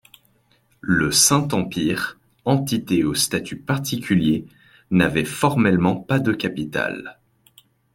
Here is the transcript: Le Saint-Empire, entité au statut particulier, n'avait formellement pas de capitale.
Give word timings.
Le 0.79 1.11
Saint-Empire, 1.11 2.17
entité 2.43 3.03
au 3.03 3.13
statut 3.13 3.59
particulier, 3.61 4.47
n'avait 4.89 5.25
formellement 5.25 5.95
pas 5.95 6.17
de 6.17 6.33
capitale. 6.33 7.19